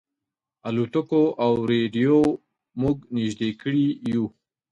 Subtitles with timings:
[0.67, 2.19] الوتکو او رېډیو
[2.81, 4.23] موږ نيژدې کړي یو.